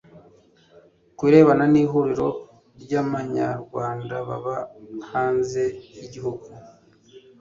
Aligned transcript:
Ku 1.15 1.21
birebana 1.25 1.65
n 1.73 1.75
Ihuriro 1.83 2.27
ry 2.81 2.93
Abanyarwanda 3.03 4.15
baba 4.27 4.57
hanze 5.11 5.61
y 5.99 6.03
Igihugu 6.07 6.43